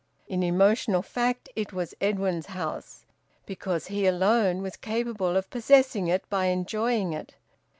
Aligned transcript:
In 0.27 0.41
emotional 0.41 1.03
fact 1.03 1.47
it 1.55 1.73
was 1.73 1.93
Edwin's 2.01 2.47
house, 2.47 3.05
because 3.45 3.85
he 3.85 4.07
alone 4.07 4.63
was 4.63 4.75
capable 4.75 5.37
of 5.37 5.51
possessing 5.51 6.07
it 6.07 6.27
by 6.27 6.45
enjoying 6.45 7.13
it. 7.13 7.35